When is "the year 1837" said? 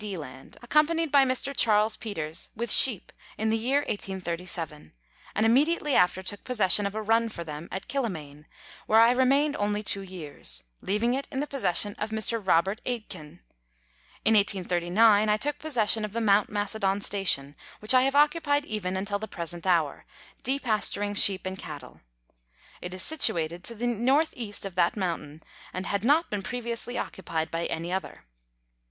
3.51-4.93